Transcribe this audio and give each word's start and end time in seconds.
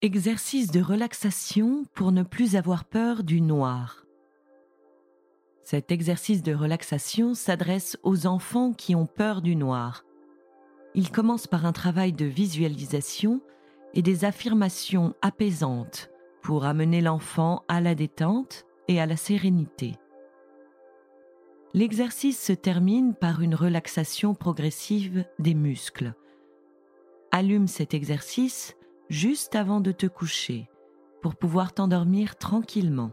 Exercice 0.00 0.70
de 0.70 0.80
relaxation 0.80 1.82
pour 1.92 2.12
ne 2.12 2.22
plus 2.22 2.54
avoir 2.54 2.84
peur 2.84 3.24
du 3.24 3.40
noir. 3.40 4.06
Cet 5.64 5.90
exercice 5.90 6.44
de 6.44 6.54
relaxation 6.54 7.34
s'adresse 7.34 7.98
aux 8.04 8.28
enfants 8.28 8.72
qui 8.72 8.94
ont 8.94 9.06
peur 9.06 9.42
du 9.42 9.56
noir. 9.56 10.04
Il 10.94 11.10
commence 11.10 11.48
par 11.48 11.66
un 11.66 11.72
travail 11.72 12.12
de 12.12 12.26
visualisation 12.26 13.40
et 13.92 14.02
des 14.02 14.24
affirmations 14.24 15.16
apaisantes 15.20 16.10
pour 16.42 16.64
amener 16.64 17.00
l'enfant 17.00 17.64
à 17.66 17.80
la 17.80 17.96
détente 17.96 18.66
et 18.86 19.00
à 19.00 19.06
la 19.06 19.16
sérénité. 19.16 19.96
L'exercice 21.74 22.40
se 22.40 22.52
termine 22.52 23.16
par 23.16 23.42
une 23.42 23.56
relaxation 23.56 24.36
progressive 24.36 25.24
des 25.40 25.54
muscles. 25.54 26.14
Allume 27.32 27.66
cet 27.66 27.94
exercice 27.94 28.77
juste 29.08 29.54
avant 29.54 29.80
de 29.80 29.92
te 29.92 30.06
coucher 30.06 30.68
pour 31.22 31.34
pouvoir 31.34 31.72
t'endormir 31.72 32.36
tranquillement. 32.36 33.12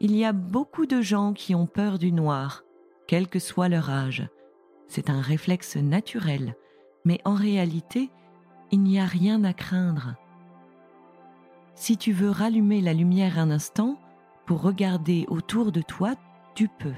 Il 0.00 0.14
y 0.14 0.24
a 0.24 0.32
beaucoup 0.32 0.86
de 0.86 1.00
gens 1.00 1.32
qui 1.32 1.54
ont 1.54 1.66
peur 1.66 1.98
du 1.98 2.12
noir, 2.12 2.64
quel 3.06 3.28
que 3.28 3.38
soit 3.38 3.68
leur 3.68 3.90
âge. 3.90 4.28
C'est 4.86 5.10
un 5.10 5.20
réflexe 5.20 5.76
naturel, 5.76 6.54
mais 7.04 7.20
en 7.24 7.34
réalité, 7.34 8.10
il 8.70 8.82
n'y 8.82 8.98
a 9.00 9.04
rien 9.04 9.44
à 9.44 9.52
craindre. 9.52 10.14
Si 11.74 11.96
tu 11.96 12.12
veux 12.12 12.30
rallumer 12.30 12.80
la 12.80 12.92
lumière 12.92 13.38
un 13.38 13.50
instant 13.50 13.98
pour 14.46 14.62
regarder 14.62 15.26
autour 15.28 15.72
de 15.72 15.82
toi, 15.82 16.14
tu 16.54 16.68
peux. 16.68 16.94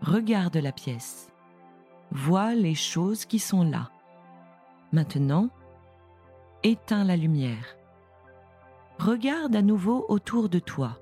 Regarde 0.00 0.56
la 0.56 0.72
pièce. 0.72 1.30
Vois 2.10 2.54
les 2.54 2.74
choses 2.74 3.24
qui 3.24 3.38
sont 3.38 3.62
là. 3.62 3.90
Maintenant, 4.92 5.48
éteins 6.62 7.04
la 7.04 7.16
lumière. 7.16 7.78
Regarde 8.98 9.56
à 9.56 9.62
nouveau 9.62 10.04
autour 10.10 10.50
de 10.50 10.58
toi. 10.58 10.98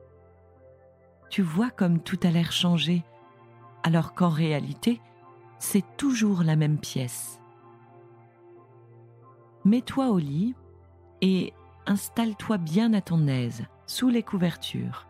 Tu 1.28 1.42
vois 1.42 1.70
comme 1.70 2.00
tout 2.00 2.18
a 2.22 2.30
l'air 2.30 2.52
changé, 2.52 3.04
alors 3.82 4.14
qu'en 4.14 4.28
réalité, 4.28 5.00
c'est 5.58 5.84
toujours 5.96 6.44
la 6.44 6.54
même 6.54 6.78
pièce. 6.78 7.40
Mets-toi 9.64 10.10
au 10.10 10.18
lit 10.18 10.54
et 11.20 11.52
installe-toi 11.86 12.58
bien 12.58 12.94
à 12.94 13.00
ton 13.00 13.26
aise, 13.26 13.64
sous 13.86 14.08
les 14.08 14.22
couvertures. 14.22 15.08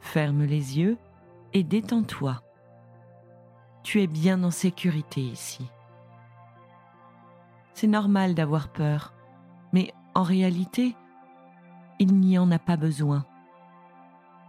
Ferme 0.00 0.44
les 0.44 0.78
yeux 0.78 0.98
et 1.54 1.64
détends-toi. 1.64 2.42
Tu 3.82 4.02
es 4.02 4.06
bien 4.06 4.44
en 4.44 4.50
sécurité 4.50 5.22
ici. 5.22 5.70
C'est 7.74 7.88
normal 7.88 8.34
d'avoir 8.34 8.68
peur, 8.68 9.12
mais 9.72 9.92
en 10.14 10.22
réalité, 10.22 10.96
il 11.98 12.14
n'y 12.14 12.38
en 12.38 12.50
a 12.50 12.58
pas 12.58 12.76
besoin. 12.76 13.26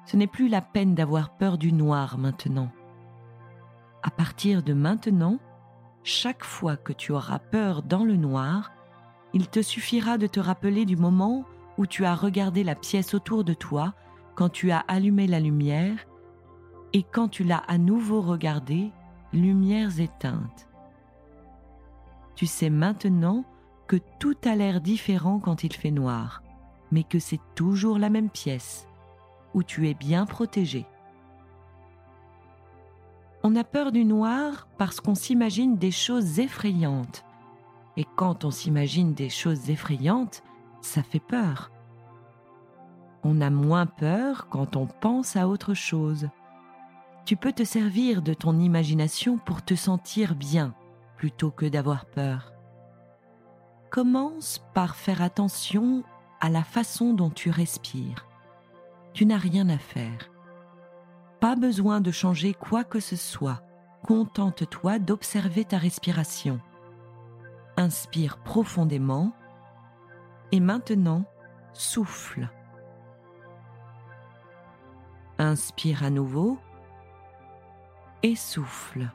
Ce 0.05 0.15
n'est 0.15 0.27
plus 0.27 0.47
la 0.47 0.61
peine 0.61 0.93
d'avoir 0.93 1.31
peur 1.31 1.57
du 1.57 1.73
noir 1.73 2.19
maintenant. 2.19 2.69
À 4.03 4.11
partir 4.11 4.61
de 4.61 4.73
maintenant, 4.73 5.39
chaque 6.03 6.43
fois 6.43 6.77
que 6.77 6.93
tu 6.93 7.11
auras 7.11 7.39
peur 7.39 7.81
dans 7.81 8.03
le 8.03 8.15
noir, 8.15 8.71
il 9.33 9.47
te 9.47 9.63
suffira 9.63 10.19
de 10.19 10.27
te 10.27 10.39
rappeler 10.39 10.85
du 10.85 10.95
moment 10.95 11.45
où 11.79 11.87
tu 11.87 12.05
as 12.05 12.13
regardé 12.13 12.63
la 12.63 12.75
pièce 12.75 13.15
autour 13.15 13.43
de 13.43 13.55
toi, 13.55 13.95
quand 14.35 14.49
tu 14.49 14.69
as 14.69 14.79
allumé 14.79 15.25
la 15.25 15.39
lumière, 15.39 16.05
et 16.93 17.03
quand 17.03 17.27
tu 17.27 17.43
l'as 17.43 17.63
à 17.67 17.79
nouveau 17.79 18.21
regardée, 18.21 18.91
lumières 19.33 19.99
éteintes. 19.99 20.69
Tu 22.35 22.47
sais 22.47 22.69
maintenant 22.69 23.45
que 23.87 23.97
tout 24.19 24.35
a 24.45 24.55
l'air 24.55 24.81
différent 24.81 25.39
quand 25.39 25.63
il 25.63 25.73
fait 25.73 25.91
noir, 25.91 26.43
mais 26.91 27.03
que 27.03 27.19
c'est 27.19 27.39
toujours 27.55 27.97
la 27.97 28.09
même 28.09 28.29
pièce, 28.29 28.87
où 29.53 29.63
tu 29.63 29.87
es 29.87 29.93
bien 29.93 30.25
protégé. 30.25 30.85
On 33.43 33.55
a 33.55 33.63
peur 33.63 33.91
du 33.91 34.05
noir 34.05 34.67
parce 34.77 34.99
qu'on 34.99 35.15
s'imagine 35.15 35.77
des 35.77 35.91
choses 35.91 36.39
effrayantes. 36.39 37.23
Et 37.95 38.05
quand 38.15 38.43
on 38.43 38.51
s'imagine 38.51 39.13
des 39.13 39.29
choses 39.29 39.69
effrayantes, 39.69 40.43
ça 40.81 41.03
fait 41.03 41.19
peur. 41.19 41.71
On 43.23 43.39
a 43.41 43.49
moins 43.49 43.85
peur 43.85 44.47
quand 44.49 44.75
on 44.75 44.87
pense 44.87 45.35
à 45.35 45.47
autre 45.47 45.73
chose. 45.73 46.27
Tu 47.23 47.37
peux 47.37 47.53
te 47.53 47.63
servir 47.63 48.21
de 48.21 48.33
ton 48.33 48.59
imagination 48.59 49.37
pour 49.37 49.63
te 49.63 49.75
sentir 49.75 50.35
bien 50.35 50.73
plutôt 51.17 51.51
que 51.51 51.65
d'avoir 51.65 52.05
peur. 52.05 52.53
Commence 53.89 54.61
par 54.73 54.95
faire 54.95 55.21
attention 55.21 56.03
à 56.41 56.49
la 56.49 56.63
façon 56.63 57.13
dont 57.13 57.29
tu 57.29 57.49
respires. 57.49 58.27
Tu 59.13 59.25
n'as 59.25 59.37
rien 59.37 59.69
à 59.69 59.77
faire. 59.77 60.29
Pas 61.39 61.55
besoin 61.55 62.01
de 62.01 62.11
changer 62.11 62.53
quoi 62.53 62.83
que 62.83 62.99
ce 62.99 63.15
soit. 63.15 63.61
Contente-toi 64.03 64.99
d'observer 64.99 65.65
ta 65.65 65.77
respiration. 65.77 66.59
Inspire 67.77 68.37
profondément 68.37 69.33
et 70.51 70.59
maintenant 70.59 71.25
souffle. 71.73 72.49
Inspire 75.37 76.03
à 76.03 76.09
nouveau 76.09 76.59
et 78.23 78.35
souffle 78.35 79.09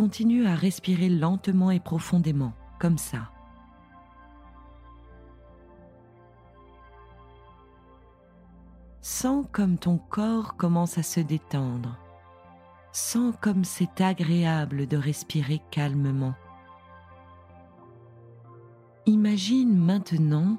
continue 0.00 0.46
à 0.46 0.54
respirer 0.54 1.10
lentement 1.10 1.70
et 1.70 1.78
profondément, 1.78 2.54
comme 2.78 2.96
ça. 2.96 3.30
Sens 9.02 9.44
comme 9.52 9.76
ton 9.76 9.98
corps 9.98 10.56
commence 10.56 10.96
à 10.96 11.02
se 11.02 11.20
détendre. 11.20 11.98
Sens 12.92 13.34
comme 13.42 13.62
c'est 13.62 14.00
agréable 14.00 14.86
de 14.86 14.96
respirer 14.96 15.60
calmement. 15.70 16.34
Imagine 19.04 19.76
maintenant 19.76 20.56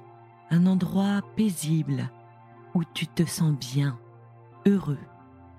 un 0.51 0.67
endroit 0.67 1.23
paisible 1.35 2.11
où 2.75 2.83
tu 2.93 3.07
te 3.07 3.25
sens 3.25 3.57
bien, 3.57 3.97
heureux 4.67 4.99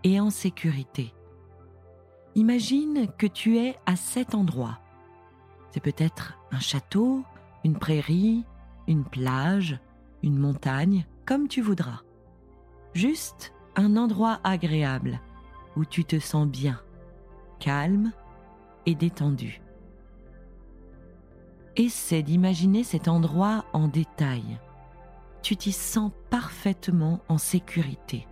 et 0.04 0.20
en 0.20 0.30
sécurité. 0.30 1.12
Imagine 2.34 3.08
que 3.18 3.26
tu 3.26 3.58
es 3.58 3.76
à 3.84 3.94
cet 3.94 4.34
endroit. 4.34 4.78
C'est 5.70 5.82
peut-être 5.82 6.38
un 6.50 6.60
château, 6.60 7.24
une 7.62 7.78
prairie, 7.78 8.44
une 8.86 9.04
plage, 9.04 9.78
une 10.22 10.38
montagne, 10.38 11.06
comme 11.26 11.46
tu 11.46 11.60
voudras. 11.60 12.00
Juste 12.94 13.52
un 13.76 13.96
endroit 13.96 14.40
agréable 14.44 15.20
où 15.76 15.84
tu 15.84 16.04
te 16.04 16.18
sens 16.18 16.46
bien, 16.46 16.80
calme 17.58 18.12
et 18.86 18.94
détendu. 18.94 19.60
Essaie 21.76 22.22
d'imaginer 22.22 22.82
cet 22.82 23.08
endroit 23.08 23.64
en 23.72 23.88
détail. 23.88 24.58
Tu 25.42 25.56
t'y 25.56 25.72
sens 25.72 26.12
parfaitement 26.30 27.20
en 27.28 27.38
sécurité. 27.38 28.26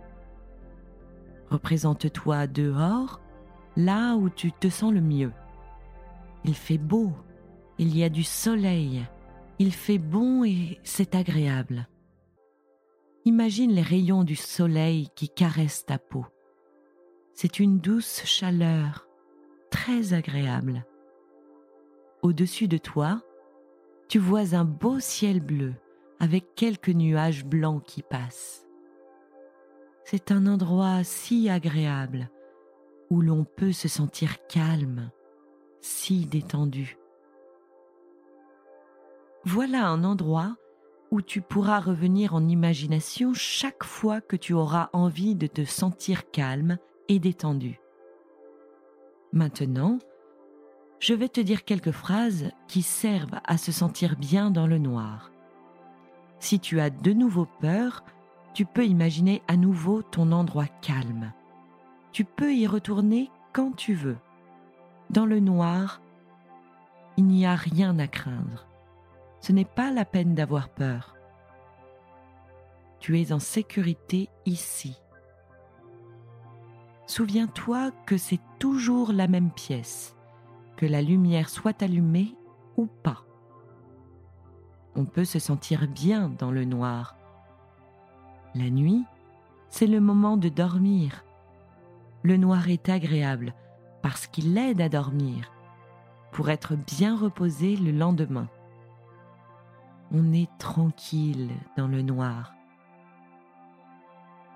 Représente-toi 1.49 2.47
dehors 2.47 3.19
là 3.75 4.15
où 4.15 4.29
tu 4.29 4.51
te 4.51 4.69
sens 4.69 4.93
le 4.93 5.01
mieux. 5.01 5.31
Il 6.43 6.55
fait 6.55 6.77
beau, 6.77 7.11
il 7.77 7.95
y 7.97 8.03
a 8.03 8.09
du 8.09 8.23
soleil, 8.23 9.05
il 9.59 9.71
fait 9.71 9.97
bon 9.97 10.43
et 10.43 10.79
c'est 10.83 11.15
agréable. 11.15 11.87
Imagine 13.25 13.71
les 13.71 13.81
rayons 13.81 14.23
du 14.23 14.35
soleil 14.35 15.09
qui 15.15 15.29
caressent 15.29 15.85
ta 15.85 15.99
peau. 15.99 16.25
C'est 17.33 17.59
une 17.59 17.79
douce 17.79 18.23
chaleur, 18.25 19.07
très 19.69 20.13
agréable. 20.13 20.85
Au-dessus 22.23 22.67
de 22.67 22.77
toi, 22.77 23.21
tu 24.07 24.19
vois 24.19 24.55
un 24.55 24.65
beau 24.65 24.99
ciel 24.99 25.39
bleu 25.39 25.73
avec 26.19 26.55
quelques 26.55 26.89
nuages 26.89 27.45
blancs 27.45 27.83
qui 27.85 28.01
passent. 28.01 28.65
C'est 30.03 30.31
un 30.31 30.45
endroit 30.45 31.03
si 31.03 31.49
agréable 31.49 32.29
où 33.11 33.19
l'on 33.19 33.43
peut 33.43 33.73
se 33.73 33.89
sentir 33.89 34.37
calme, 34.47 35.11
si 35.81 36.25
détendu. 36.25 36.97
Voilà 39.43 39.85
un 39.85 40.05
endroit 40.05 40.55
où 41.11 41.21
tu 41.21 41.41
pourras 41.41 41.81
revenir 41.81 42.33
en 42.33 42.47
imagination 42.47 43.33
chaque 43.33 43.83
fois 43.83 44.21
que 44.21 44.37
tu 44.37 44.53
auras 44.53 44.89
envie 44.93 45.35
de 45.35 45.45
te 45.45 45.65
sentir 45.65 46.31
calme 46.31 46.77
et 47.09 47.19
détendu. 47.19 47.81
Maintenant, 49.33 49.99
je 50.99 51.13
vais 51.13 51.27
te 51.27 51.41
dire 51.41 51.65
quelques 51.65 51.91
phrases 51.91 52.49
qui 52.69 52.81
servent 52.81 53.41
à 53.43 53.57
se 53.57 53.73
sentir 53.73 54.15
bien 54.15 54.51
dans 54.51 54.67
le 54.67 54.77
noir. 54.77 55.33
Si 56.39 56.61
tu 56.61 56.79
as 56.79 56.89
de 56.89 57.11
nouveau 57.11 57.45
peur, 57.59 58.05
tu 58.53 58.63
peux 58.65 58.85
imaginer 58.85 59.41
à 59.49 59.57
nouveau 59.57 60.01
ton 60.01 60.31
endroit 60.31 60.67
calme 60.67 61.33
tu 62.11 62.25
peux 62.25 62.53
y 62.53 62.67
retourner 62.67 63.29
quand 63.53 63.75
tu 63.75 63.93
veux. 63.93 64.17
Dans 65.09 65.25
le 65.25 65.39
noir, 65.39 66.01
il 67.17 67.25
n'y 67.25 67.45
a 67.45 67.55
rien 67.55 67.97
à 67.99 68.07
craindre. 68.07 68.67
Ce 69.39 69.51
n'est 69.51 69.65
pas 69.65 69.91
la 69.91 70.05
peine 70.05 70.35
d'avoir 70.35 70.69
peur. 70.69 71.15
Tu 72.99 73.19
es 73.19 73.31
en 73.31 73.39
sécurité 73.39 74.29
ici. 74.45 75.01
Souviens-toi 77.07 77.91
que 78.05 78.17
c'est 78.17 78.39
toujours 78.59 79.11
la 79.11 79.27
même 79.27 79.51
pièce, 79.51 80.15
que 80.77 80.85
la 80.85 81.01
lumière 81.01 81.49
soit 81.49 81.81
allumée 81.81 82.35
ou 82.77 82.85
pas. 82.85 83.23
On 84.95 85.05
peut 85.05 85.25
se 85.25 85.39
sentir 85.39 85.87
bien 85.87 86.29
dans 86.29 86.51
le 86.51 86.63
noir. 86.63 87.15
La 88.55 88.69
nuit, 88.69 89.03
c'est 89.69 89.87
le 89.87 89.99
moment 89.99 90.37
de 90.37 90.49
dormir. 90.49 91.23
Le 92.23 92.37
noir 92.37 92.69
est 92.69 92.89
agréable 92.89 93.53
parce 94.01 94.27
qu'il 94.27 94.57
aide 94.57 94.81
à 94.81 94.89
dormir, 94.89 95.51
pour 96.31 96.49
être 96.49 96.75
bien 96.75 97.17
reposé 97.17 97.75
le 97.75 97.91
lendemain. 97.91 98.47
On 100.11 100.33
est 100.33 100.49
tranquille 100.57 101.49
dans 101.77 101.87
le 101.87 102.01
noir. 102.01 102.53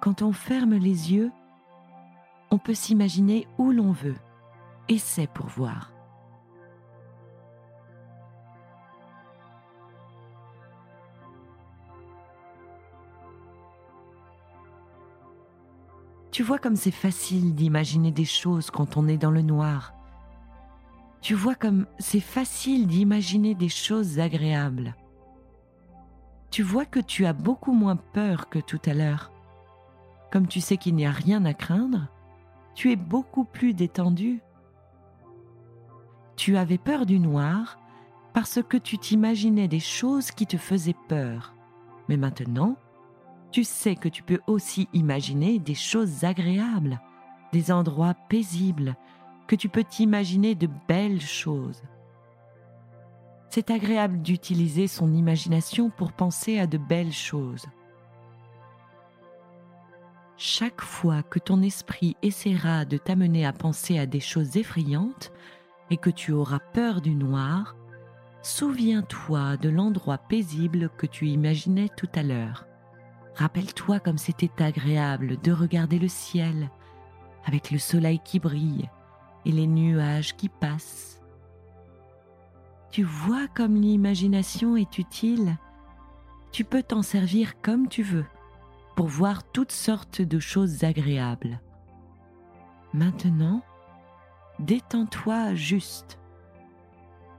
Quand 0.02 0.22
on 0.22 0.32
ferme 0.32 0.76
les 0.76 1.14
yeux, 1.14 1.32
on 2.52 2.58
peut 2.58 2.74
s'imaginer 2.74 3.48
où 3.58 3.72
l'on 3.72 3.92
veut, 3.92 4.18
et 4.90 4.98
c'est 4.98 5.28
pour 5.28 5.48
voir. 5.48 5.95
Tu 16.36 16.44
vois 16.44 16.60
comme 16.60 16.76
c'est 16.76 16.92
facile 16.92 17.56
d'imaginer 17.56 18.12
des 18.12 18.26
choses 18.26 18.70
quand 18.70 18.98
on 18.98 19.08
est 19.08 19.16
dans 19.16 19.32
le 19.32 19.42
noir. 19.42 19.94
Tu 21.22 21.34
vois 21.34 21.56
comme 21.56 21.86
c'est 21.98 22.20
facile 22.20 22.88
d'imaginer 22.88 23.56
des 23.56 23.70
choses 23.70 24.20
agréables. 24.20 24.96
Tu 26.52 26.62
vois 26.62 26.84
que 26.84 27.00
tu 27.00 27.26
as 27.26 27.32
beaucoup 27.32 27.72
moins 27.72 27.96
peur 27.96 28.50
que 28.50 28.60
tout 28.60 28.82
à 28.86 28.94
l'heure. 28.94 29.32
Comme 30.30 30.50
tu 30.50 30.60
sais 30.60 30.76
qu'il 30.76 30.96
n'y 30.96 31.06
a 31.06 31.12
rien 31.12 31.46
à 31.46 31.54
craindre, 31.54 32.10
tu 32.74 32.92
es 32.92 32.98
beaucoup 32.98 33.46
plus 33.46 33.74
détendu. 33.74 34.42
Tu 36.36 36.58
avais 36.58 36.78
peur 36.78 37.06
du 37.06 37.18
noir 37.18 37.80
parce 38.34 38.62
que 38.62 38.76
tu 38.76 38.98
t'imaginais 38.98 39.70
des 39.70 39.80
choses 39.80 40.32
qui 40.32 40.46
te 40.46 40.58
faisaient 40.58 40.98
peur. 41.08 41.54
Mais 42.10 42.18
maintenant, 42.18 42.76
tu 43.56 43.64
sais 43.64 43.96
que 43.96 44.10
tu 44.10 44.22
peux 44.22 44.42
aussi 44.48 44.90
imaginer 44.92 45.60
des 45.60 45.76
choses 45.76 46.26
agréables, 46.26 47.00
des 47.54 47.72
endroits 47.72 48.14
paisibles, 48.28 48.98
que 49.48 49.56
tu 49.56 49.70
peux 49.70 49.86
t'imaginer 49.86 50.56
de 50.56 50.68
belles 50.90 51.22
choses. 51.22 51.82
C'est 53.50 53.72
agréable 53.72 54.22
d'utiliser 54.22 54.88
son 54.88 55.14
imagination 55.14 55.90
pour 55.90 56.12
penser 56.12 56.60
à 56.60 56.68
de 56.68 56.78
belles 56.78 57.14
choses. 57.14 57.66
Chaque 60.36 60.82
fois 60.82 61.24
que 61.24 61.40
ton 61.40 61.62
esprit 61.62 62.18
essaiera 62.22 62.84
de 62.84 62.98
t'amener 62.98 63.46
à 63.46 63.54
penser 63.54 63.98
à 63.98 64.06
des 64.06 64.20
choses 64.20 64.58
effrayantes 64.58 65.32
et 65.90 65.96
que 65.96 66.10
tu 66.10 66.34
auras 66.34 66.60
peur 66.60 67.00
du 67.00 67.16
noir, 67.16 67.78
souviens-toi 68.42 69.56
de 69.56 69.70
l'endroit 69.70 70.18
paisible 70.18 70.90
que 70.98 71.06
tu 71.06 71.28
imaginais 71.28 71.88
tout 71.96 72.10
à 72.16 72.22
l'heure. 72.22 72.66
Rappelle-toi 73.36 74.00
comme 74.00 74.18
c'était 74.18 74.64
agréable 74.64 75.38
de 75.42 75.52
regarder 75.52 76.00
le 76.00 76.08
ciel 76.08 76.70
avec 77.46 77.70
le 77.70 77.78
soleil 77.78 78.20
qui 78.24 78.40
brille 78.40 78.90
et 79.46 79.52
les 79.52 79.68
nuages 79.68 80.36
qui 80.36 80.50
passent. 80.50 81.22
Tu 82.92 83.04
vois 83.04 83.48
comme 83.50 83.76
l'imagination 83.76 84.78
est 84.78 84.98
utile. 84.98 85.58
Tu 86.52 86.64
peux 86.64 86.82
t'en 86.82 87.02
servir 87.02 87.62
comme 87.62 87.90
tu 87.90 88.04
veux 88.04 88.26
pour 88.96 89.08
voir 89.08 89.44
toutes 89.52 89.74
sortes 89.74 90.22
de 90.22 90.40
choses 90.40 90.86
agréables. 90.86 91.60
Maintenant, 92.94 93.62
détends-toi 94.60 95.54
juste. 95.56 96.18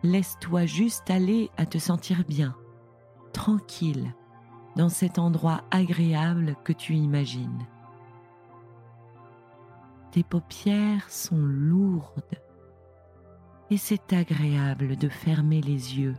Laisse-toi 0.02 0.66
juste 0.66 1.10
aller 1.10 1.50
à 1.56 1.64
te 1.64 1.78
sentir 1.78 2.24
bien, 2.28 2.54
tranquille 3.32 4.12
dans 4.76 4.90
cet 4.90 5.18
endroit 5.18 5.62
agréable 5.70 6.54
que 6.62 6.72
tu 6.72 6.94
imagines. 6.94 7.66
Tes 10.12 10.22
paupières 10.22 11.10
sont 11.10 11.36
lourdes 11.38 12.22
et 13.70 13.78
c'est 13.78 14.12
agréable 14.12 14.96
de 14.96 15.08
fermer 15.08 15.60
les 15.60 15.98
yeux 15.98 16.14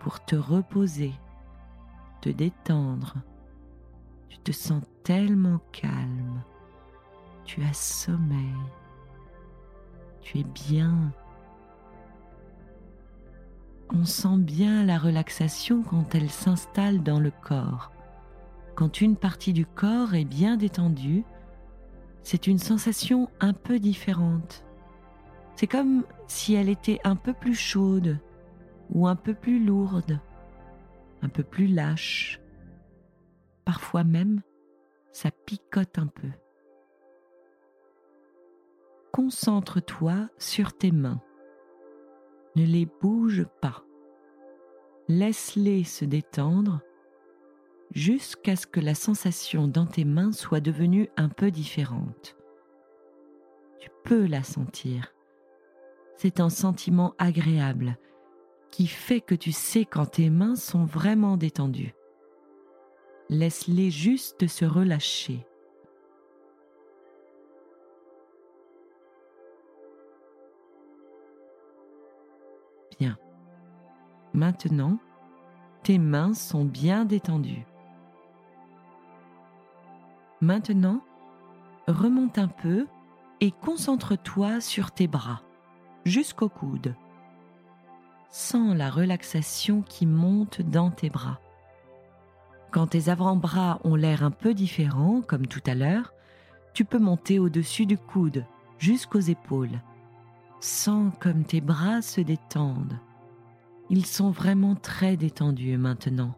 pour 0.00 0.24
te 0.24 0.36
reposer, 0.36 1.14
te 2.20 2.28
détendre. 2.28 3.14
Tu 4.28 4.38
te 4.38 4.52
sens 4.52 4.82
tellement 5.04 5.60
calme, 5.72 6.42
tu 7.44 7.62
as 7.62 7.72
sommeil, 7.72 8.54
tu 10.20 10.40
es 10.40 10.44
bien 10.44 11.12
on 13.92 14.04
sent 14.04 14.38
bien 14.38 14.84
la 14.84 14.98
relaxation 14.98 15.82
quand 15.82 16.14
elle 16.14 16.30
s'installe 16.30 17.02
dans 17.02 17.20
le 17.20 17.30
corps. 17.30 17.92
Quand 18.74 19.00
une 19.00 19.16
partie 19.16 19.52
du 19.52 19.66
corps 19.66 20.14
est 20.14 20.24
bien 20.24 20.56
détendue, 20.56 21.24
c'est 22.22 22.46
une 22.46 22.58
sensation 22.58 23.28
un 23.40 23.52
peu 23.52 23.78
différente. 23.78 24.64
C'est 25.56 25.66
comme 25.66 26.04
si 26.26 26.54
elle 26.54 26.68
était 26.68 27.00
un 27.04 27.16
peu 27.16 27.32
plus 27.32 27.54
chaude 27.54 28.18
ou 28.90 29.06
un 29.06 29.16
peu 29.16 29.34
plus 29.34 29.64
lourde, 29.64 30.18
un 31.22 31.28
peu 31.28 31.42
plus 31.42 31.66
lâche. 31.66 32.40
Parfois 33.64 34.04
même, 34.04 34.42
ça 35.12 35.30
picote 35.30 35.98
un 35.98 36.08
peu. 36.08 36.30
Concentre-toi 39.12 40.28
sur 40.38 40.76
tes 40.76 40.90
mains 40.90 41.20
ne 42.56 42.64
les 42.64 42.86
bouge 42.86 43.46
pas. 43.60 43.84
Laisse-les 45.08 45.84
se 45.84 46.04
détendre 46.04 46.80
jusqu'à 47.90 48.56
ce 48.56 48.66
que 48.66 48.80
la 48.80 48.94
sensation 48.94 49.68
dans 49.68 49.86
tes 49.86 50.04
mains 50.04 50.32
soit 50.32 50.60
devenue 50.60 51.08
un 51.16 51.28
peu 51.28 51.50
différente. 51.50 52.36
Tu 53.80 53.90
peux 54.04 54.26
la 54.26 54.42
sentir. 54.42 55.14
C'est 56.16 56.40
un 56.40 56.50
sentiment 56.50 57.14
agréable 57.18 57.98
qui 58.70 58.86
fait 58.86 59.20
que 59.20 59.34
tu 59.34 59.52
sais 59.52 59.84
quand 59.84 60.06
tes 60.06 60.30
mains 60.30 60.56
sont 60.56 60.84
vraiment 60.84 61.36
détendues. 61.36 61.94
Laisse-les 63.28 63.90
juste 63.90 64.46
se 64.46 64.64
relâcher. 64.64 65.46
Maintenant, 74.32 74.98
tes 75.84 75.98
mains 75.98 76.34
sont 76.34 76.64
bien 76.64 77.04
détendues. 77.04 77.64
Maintenant, 80.40 81.02
remonte 81.86 82.38
un 82.38 82.48
peu 82.48 82.86
et 83.40 83.52
concentre-toi 83.52 84.60
sur 84.60 84.90
tes 84.90 85.06
bras, 85.06 85.42
jusqu'au 86.04 86.48
coude. 86.48 86.96
Sens 88.30 88.76
la 88.76 88.90
relaxation 88.90 89.82
qui 89.82 90.06
monte 90.06 90.62
dans 90.62 90.90
tes 90.90 91.10
bras. 91.10 91.40
Quand 92.72 92.88
tes 92.88 93.08
avant-bras 93.08 93.78
ont 93.84 93.94
l'air 93.94 94.24
un 94.24 94.32
peu 94.32 94.52
différents, 94.52 95.20
comme 95.20 95.46
tout 95.46 95.62
à 95.66 95.76
l'heure, 95.76 96.12
tu 96.72 96.84
peux 96.84 96.98
monter 96.98 97.38
au-dessus 97.38 97.86
du 97.86 97.96
coude, 97.96 98.44
jusqu'aux 98.78 99.20
épaules 99.20 99.78
Sens 100.66 101.12
comme 101.20 101.44
tes 101.44 101.60
bras 101.60 102.00
se 102.00 102.22
détendent. 102.22 102.98
Ils 103.90 104.06
sont 104.06 104.30
vraiment 104.30 104.74
très 104.74 105.18
détendus 105.18 105.76
maintenant, 105.76 106.34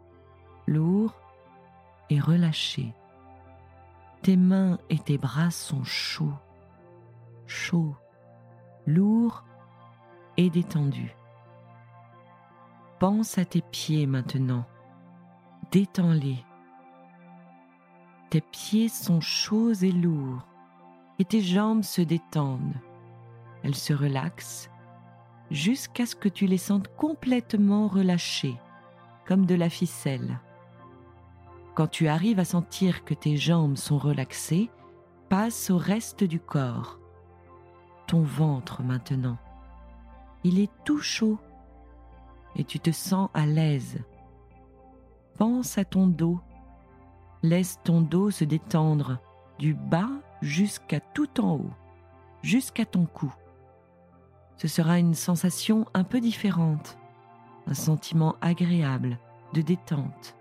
lourds 0.67 1.15
et 2.09 2.19
relâchés. 2.19 2.93
Tes 4.23 4.35
mains 4.35 4.79
et 4.89 4.99
tes 4.99 5.17
bras 5.17 5.49
sont 5.49 5.85
chauds, 5.85 6.37
chauds, 7.45 7.95
lourds 8.85 9.45
et 10.35 10.49
détendus. 10.49 11.15
Pense 12.99 13.37
à 13.37 13.45
tes 13.45 13.61
pieds 13.61 14.07
maintenant. 14.07 14.65
Détends-les. 15.71 16.43
Tes 18.29 18.41
pieds 18.41 18.89
sont 18.89 19.21
chauds 19.21 19.71
et 19.71 19.93
lourds 19.93 20.45
et 21.17 21.23
tes 21.23 21.39
jambes 21.39 21.83
se 21.83 22.01
détendent. 22.01 22.75
Elles 23.63 23.75
se 23.75 23.93
relaxent 23.93 24.69
jusqu'à 25.51 26.05
ce 26.05 26.15
que 26.15 26.29
tu 26.29 26.45
les 26.45 26.57
sentes 26.57 26.87
complètement 26.95 27.87
relâchées, 27.87 28.57
comme 29.25 29.45
de 29.45 29.55
la 29.55 29.69
ficelle. 29.69 30.39
Quand 31.75 31.87
tu 31.87 32.07
arrives 32.07 32.39
à 32.39 32.45
sentir 32.45 33.05
que 33.05 33.13
tes 33.13 33.37
jambes 33.37 33.77
sont 33.77 33.97
relaxées, 33.97 34.69
passe 35.29 35.69
au 35.69 35.77
reste 35.77 36.23
du 36.23 36.39
corps. 36.39 36.99
Ton 38.07 38.23
ventre 38.23 38.81
maintenant. 38.83 39.37
Il 40.43 40.59
est 40.59 40.71
tout 40.85 40.99
chaud 40.99 41.37
et 42.55 42.63
tu 42.63 42.79
te 42.79 42.91
sens 42.91 43.29
à 43.33 43.45
l'aise. 43.45 43.99
Pense 45.37 45.77
à 45.77 45.85
ton 45.85 46.07
dos. 46.07 46.39
Laisse 47.43 47.79
ton 47.83 48.01
dos 48.01 48.31
se 48.31 48.43
détendre 48.43 49.19
du 49.59 49.73
bas 49.73 50.09
jusqu'à 50.41 50.99
tout 50.99 51.39
en 51.39 51.55
haut, 51.55 51.73
jusqu'à 52.41 52.85
ton 52.85 53.05
cou. 53.05 53.31
Ce 54.57 54.67
sera 54.67 54.97
une 54.97 55.13
sensation 55.13 55.85
un 55.93 56.03
peu 56.03 56.19
différente, 56.19 56.97
un 57.67 57.75
sentiment 57.75 58.35
agréable 58.41 59.19
de 59.53 59.61
détente. 59.61 60.35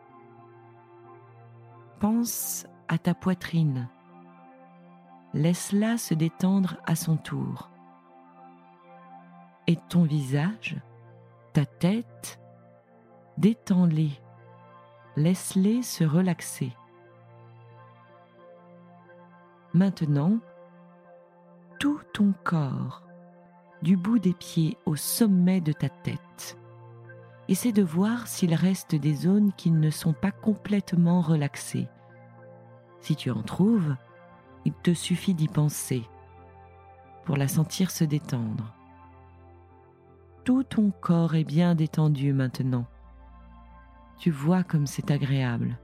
Pense 2.00 2.66
à 2.88 2.98
ta 2.98 3.14
poitrine. 3.14 3.88
Laisse-la 5.34 5.98
se 5.98 6.14
détendre 6.14 6.76
à 6.86 6.94
son 6.94 7.16
tour. 7.16 7.70
Et 9.66 9.76
ton 9.88 10.04
visage, 10.04 10.76
ta 11.52 11.66
tête, 11.66 12.40
détends-les. 13.36 14.12
Laisse-les 15.16 15.82
se 15.82 16.04
relaxer. 16.04 16.72
Maintenant, 19.74 20.38
tout 21.78 22.00
ton 22.14 22.32
corps, 22.44 23.05
du 23.86 23.96
bout 23.96 24.18
des 24.18 24.32
pieds 24.32 24.76
au 24.84 24.96
sommet 24.96 25.60
de 25.60 25.70
ta 25.70 25.88
tête. 25.88 26.58
Essaie 27.46 27.70
de 27.70 27.84
voir 27.84 28.26
s'il 28.26 28.52
reste 28.52 28.96
des 28.96 29.14
zones 29.14 29.52
qui 29.52 29.70
ne 29.70 29.90
sont 29.90 30.12
pas 30.12 30.32
complètement 30.32 31.20
relaxées. 31.20 31.86
Si 32.98 33.14
tu 33.14 33.30
en 33.30 33.42
trouves, 33.42 33.94
il 34.64 34.72
te 34.72 34.92
suffit 34.92 35.34
d'y 35.34 35.46
penser 35.46 36.02
pour 37.24 37.36
la 37.36 37.46
sentir 37.46 37.92
se 37.92 38.02
détendre. 38.02 38.74
Tout 40.42 40.64
ton 40.64 40.90
corps 40.90 41.36
est 41.36 41.44
bien 41.44 41.76
détendu 41.76 42.32
maintenant. 42.32 42.86
Tu 44.18 44.32
vois 44.32 44.64
comme 44.64 44.88
c'est 44.88 45.12
agréable. 45.12 45.78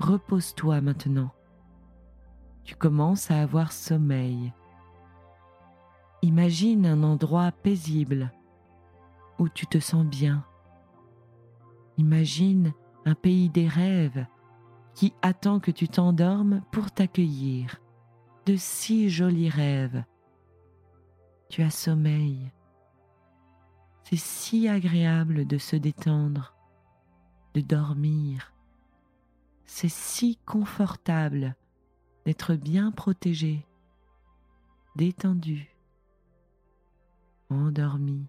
Repose-toi 0.00 0.80
maintenant. 0.80 1.30
Tu 2.64 2.74
commences 2.74 3.30
à 3.30 3.40
avoir 3.40 3.70
sommeil. 3.70 4.52
Imagine 6.24 6.86
un 6.86 7.02
endroit 7.02 7.50
paisible 7.50 8.32
où 9.40 9.48
tu 9.48 9.66
te 9.66 9.80
sens 9.80 10.06
bien. 10.06 10.44
Imagine 11.98 12.72
un 13.04 13.16
pays 13.16 13.48
des 13.48 13.66
rêves 13.66 14.24
qui 14.94 15.12
attend 15.20 15.58
que 15.58 15.72
tu 15.72 15.88
t'endormes 15.88 16.62
pour 16.70 16.92
t'accueillir. 16.92 17.80
De 18.46 18.54
si 18.56 19.10
jolis 19.10 19.48
rêves. 19.48 20.04
Tu 21.48 21.62
as 21.62 21.70
sommeil. 21.70 22.52
C'est 24.04 24.16
si 24.16 24.68
agréable 24.68 25.44
de 25.46 25.58
se 25.58 25.74
détendre, 25.74 26.54
de 27.54 27.60
dormir. 27.60 28.52
C'est 29.64 29.90
si 29.90 30.38
confortable 30.44 31.56
d'être 32.26 32.54
bien 32.54 32.92
protégé, 32.92 33.66
détendu, 34.96 35.71
endormi, 37.52 38.26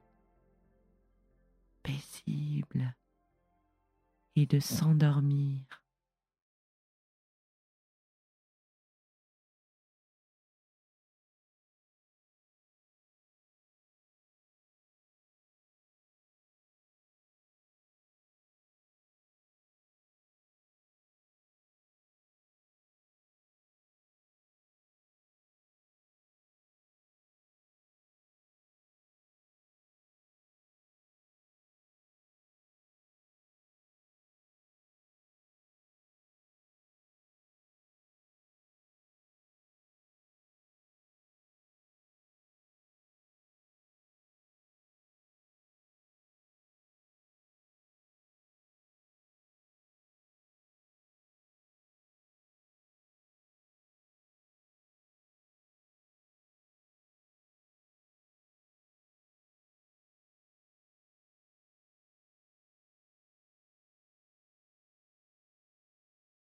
paisible 1.83 2.95
et 4.35 4.45
de 4.45 4.59
s'endormir. 4.59 5.82